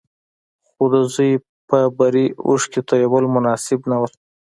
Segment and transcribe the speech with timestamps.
[0.69, 1.31] خو د زوی
[1.67, 4.07] پر بري اوښکې تويول مناسب نه وو.